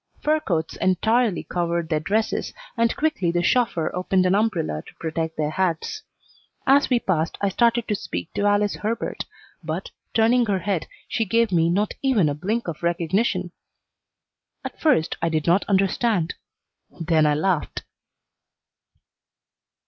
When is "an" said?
4.25-4.33